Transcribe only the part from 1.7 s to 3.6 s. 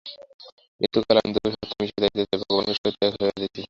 মিশিয়া যাইতে চাই, ভগবানের সহিত এক হইয়া যাইতে চাই।